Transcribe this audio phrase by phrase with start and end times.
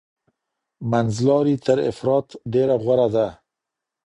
[0.91, 3.27] منځلاري تر افراط ډیره غوره ده.